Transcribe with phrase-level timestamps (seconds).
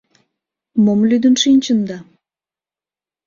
[0.83, 1.97] —Мом лӱдын шинчында?